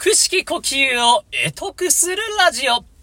[0.00, 2.97] 腹式呼吸を得得するラジオ。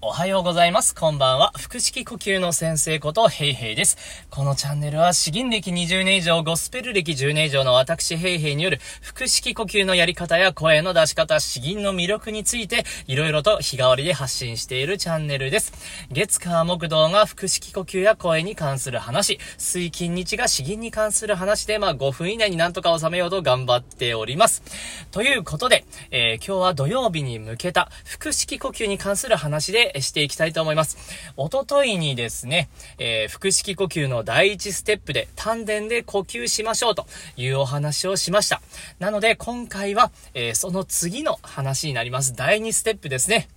[0.00, 0.94] おはようございます。
[0.94, 1.50] こんばんは。
[1.56, 3.96] 腹式呼吸の先生こと、ヘイヘイです。
[4.30, 15.72] このチャンネルは、詩吟歴20年以上、ゴスペル歴10年以上の私、ヘイヘイによる、腹式呼吸のやり方や声の出し方、詩吟の魅力について、いろいろと日替わりで発信しているチャンネルです。
[16.12, 24.62] 月火木道が腹式呼吸や声に関する話、水金日が詩吟に関する話で、まあ5分以内になんとか収めようと頑張っております。
[25.10, 27.90] ということで、えー、今日は土曜日に向けた、
[28.20, 30.96] 腹式呼吸に関する話で、していきたいと思います。
[31.36, 37.06] おとといにですね、えー、腹式呼吸の第一ステップで丹田で呼吸しましょうと
[37.36, 38.60] いうお話をしました。
[38.98, 42.34] なので今回は、えー、その次の話になります。
[42.34, 43.48] 第2ステップですね。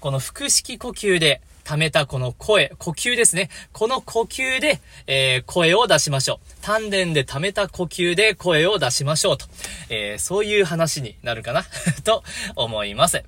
[0.00, 3.48] この腹式呼吸で溜めたこの声、呼吸ですね。
[3.72, 6.64] この呼吸で、えー、声を出しましょう。
[6.64, 9.46] 丹田で溜めた呼吸で声を出しましょうと。
[9.88, 11.64] えー、そういう話になるかな？
[12.04, 12.24] と
[12.56, 13.22] 思います。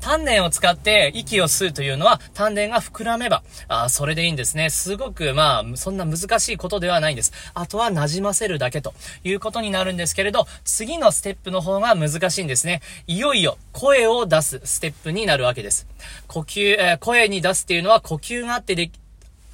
[0.00, 4.70] 丹田を使って息を吸うというのは、丹田が膨らめば、あそれでいいんですね。
[4.70, 7.32] すごく、まあ、そんな難しいことではないんです。
[7.54, 12.80] あとは馴染ませるだけということになるんですけれど、次のステップの方が難しいんですね。
[13.06, 15.86] いよいよ声を出すステップになるわけです。
[16.26, 18.92] 呼吸、えー、声に出すっていうのは呼吸があってでき、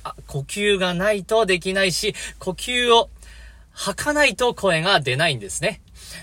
[0.05, 3.11] あ、呼吸がないとできないし、呼吸を
[3.73, 5.81] 吐かないと声が出ないんですね。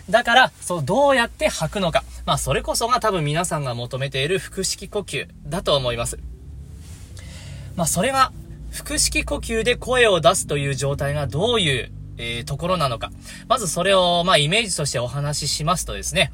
[0.10, 2.04] だから、そう、どうやって吐くのか。
[2.26, 6.20] まあ、それこそが多分皆さんが求めている腹式呼吸だと思います。
[7.76, 8.32] まあ、それは、
[8.72, 13.12] 腹式呼吸で声を出すという状態がどういう、えー、ところなのか。
[13.48, 16.32] まずそれを、まあ、イメージとしてお話ししますとですね、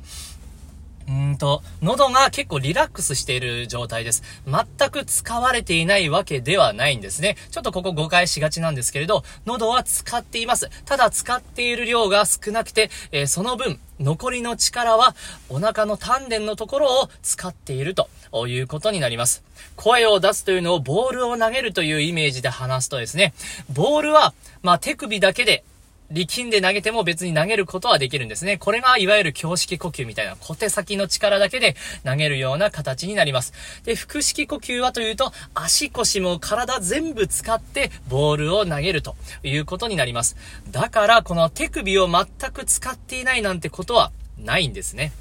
[1.09, 4.21] うんと、喉が結構リラックスしている状態です。
[4.45, 7.35] 全く使われていないわけではないんですね。
[7.49, 10.69] ちょっとここ誤解しがちなんですけれど、喉は使っています。
[10.85, 15.15] ただ使っている量が少なくて、えー、その分、残りの力は
[15.49, 18.07] お腹の丹田のところを使っていると
[18.47, 19.43] いうことになります。
[19.75, 23.33] 声を出すというのをボールを投げるというイメージで話すとですね、
[23.73, 25.63] ボールは、まあ手首だけで
[26.11, 28.57] 力んで投げても別に投げることはできるんですね。
[28.57, 33.53] これがいわゆる胸式呼吸みたいな小手先の力だけで投げるような形になります。
[33.83, 40.35] で、腹式呼吸はというと、足腰も体全部使ってボールを投げるということになります。
[40.71, 45.11] だから、この手首を全く使っていないなんてことはないんですね。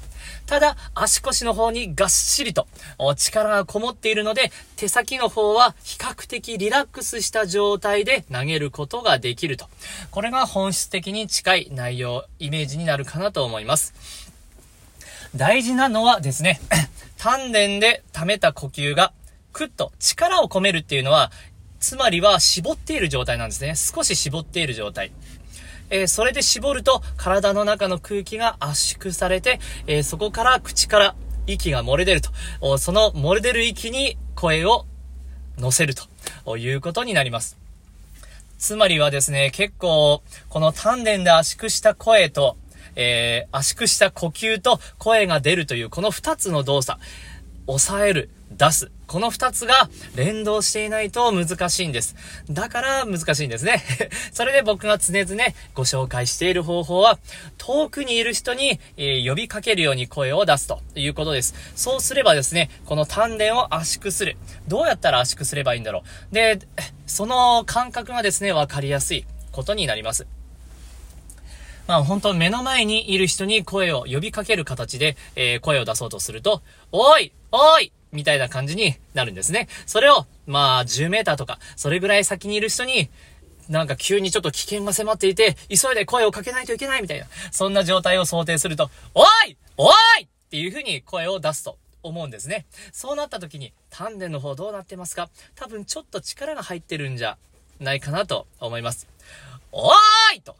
[0.45, 2.67] ただ、足腰の方にがっしりと
[3.15, 9.67] 力がこもっているので、手先の方は比較的リラックスした状態で投げることができると。
[10.11, 13.93] これが本質的に近い内容、イメージになるかなと思います。
[15.35, 16.59] 大事なのはですね、
[17.17, 19.13] 丹田で溜めた呼吸が、
[19.53, 21.31] くっと力を込めるっていうのは、
[21.79, 23.75] つまりは絞っている状態なんですね。
[23.75, 25.11] 少し絞っている状態。
[25.89, 31.15] えー、それで絞ると体の中の空気が圧縮されて、えー、そこから口から
[31.47, 32.77] 息が漏れ出ると。
[32.77, 34.85] その漏れ出る息に声を
[35.57, 35.95] 乗せる
[36.45, 37.57] ということになります。
[38.57, 42.57] つまりはですね、結構、この丹田で圧縮した声と、
[42.95, 46.99] えー、圧縮した呼吸と声が出るというこの二つの動作、
[47.69, 48.91] 抑える、出す。
[49.05, 52.15] この二つが連動していないと難しいんです。
[52.49, 53.83] だから難しいんですね。
[54.33, 55.43] それで僕が常々
[55.75, 57.19] ご紹介している方法は、
[57.59, 61.53] 遠くにいる人に、え、呼びかけるように声を出すということです。
[61.75, 64.35] そうすればですね、この丹田を圧縮する。
[64.67, 66.33] どうやったら圧縮すればいいんだろう。
[66.33, 66.59] で、
[67.05, 70.25] その感覚がですね、わかりやすいことになります。
[71.89, 76.61] まあ本当目の前にいる人に声を呼びかける形で、えー、声を出そうとすると、
[76.91, 79.67] おいおいみたいな感じになるんですね。
[79.87, 83.09] それを、まあ10メーターとか、それぐらい先にいる人に、
[83.69, 92.67] なんか急にちょっと危険が迫っていて、急いで声をかけないといけないみたいな、そんな状態を想定すると、おいおいっていう風に声を出すと思うんですね。
[92.91, 95.31] そうなった時に、丹田の方どうなってますか？
[95.55, 97.39] 多分ちょっと力が入ってるんじゃ
[97.79, 99.07] ないかなと思います。
[99.71, 100.55] おーいと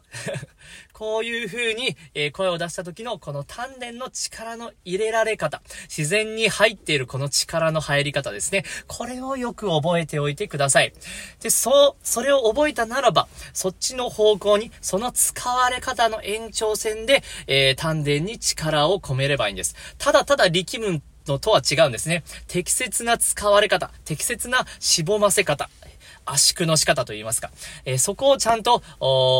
[0.93, 8.65] こういう風に、え、声を出した時のこの丹田の力の入れられ方、自然に入っているこの力の入り方ですね。
[8.87, 10.93] これをよく覚えておいてください。
[11.39, 19.75] で、そう、それを覚えたならば、そっちの方向に、その使われ方の延長線で、えー、丹田に力を込めればいいんです。
[19.97, 22.23] ただただ力むのとは違うんですね。
[22.47, 25.69] 適切な使われ方、適切なしぼませ方、
[26.25, 27.51] 圧縮の仕方と言いますか。
[27.85, 28.81] えー、そこをちゃんと、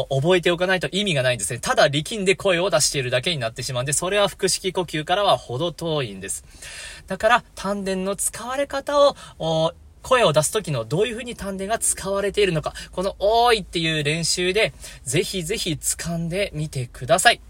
[0.10, 1.60] 覚えておかないと意味がないんですね。
[1.60, 6.44] ただ力んで声を出しているだけになってしまうんで、それは腹式呼吸からは程遠いんです。
[7.08, 14.74] だから、丹田の使われ方を、声を出す時のどういう風に丹田が使われているのか、この多いっていう練習で、
[15.04, 17.42] ぜひぜひ掴んでみてください。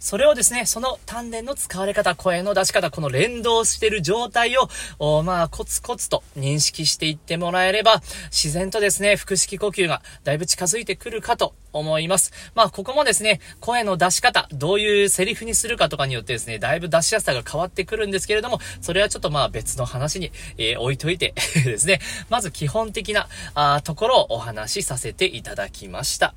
[0.00, 4.54] それをですね、その丹田の使われ方、声の出し方、この連動してる状態
[4.98, 8.00] を、まあ、コツコツと認識していってもらえれば、
[8.30, 12.32] 自然とですね、腹式呼吸がだいぶ近づいてくるかと思います。
[12.54, 21.34] まあ、ここもですね、声の出し方、どういうセリフにするかとかによってですね、だいぶ出しやすさが変わってくるんですけれども、それはちょっとまあ別の話に、えー、置いといて
[21.64, 26.34] ですね、まず基本的なあところをお話しさせていただきました。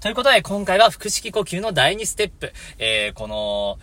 [0.00, 3.78] ということで、今回は腹式呼吸の第2ステップ、えー、この、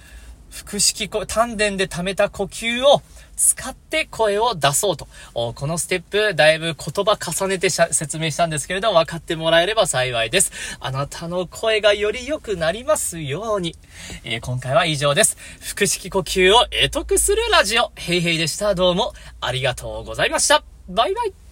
[0.50, 3.04] 腹式呼、丹田で溜めた呼吸を
[3.36, 5.08] 使って声を出そうと。
[5.36, 10.52] このステップ、だいぶ言葉重ねて説明したんですけれど、分かってもらえれば幸いです。
[10.80, 13.75] あなたの声がより良くなりますように。
[14.24, 15.38] えー、今回は以上です。
[15.75, 18.74] 腹式呼吸を得得するラジオ、ヘイヘイでした。
[18.74, 20.63] どうもありがとうございました。
[20.90, 21.47] バイバイ。